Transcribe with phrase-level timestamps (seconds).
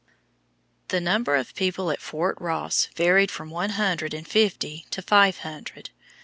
[0.87, 5.37] The number of people at Fort Ross varied from one hundred and fifty to five
[5.45, 5.91] hundred.